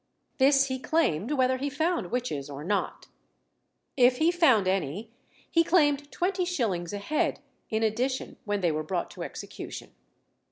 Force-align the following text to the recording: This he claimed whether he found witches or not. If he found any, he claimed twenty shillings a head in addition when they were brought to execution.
This 0.39 0.65
he 0.65 0.79
claimed 0.79 1.33
whether 1.33 1.57
he 1.59 1.69
found 1.69 2.09
witches 2.09 2.49
or 2.49 2.63
not. 2.63 3.05
If 3.95 4.17
he 4.17 4.31
found 4.31 4.67
any, 4.67 5.11
he 5.47 5.63
claimed 5.63 6.11
twenty 6.11 6.43
shillings 6.43 6.91
a 6.91 6.97
head 6.97 7.39
in 7.69 7.83
addition 7.83 8.37
when 8.43 8.61
they 8.61 8.71
were 8.71 8.81
brought 8.81 9.11
to 9.11 9.21
execution. 9.21 9.91